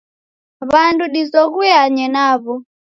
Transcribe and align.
W'andu 0.69 1.05
dizoghuanye 1.15 2.05
naw'o. 2.13 2.55